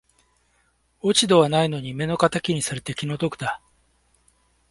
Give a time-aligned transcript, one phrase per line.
[1.03, 3.61] 落ち度はないのに目の敵にされて気の毒だ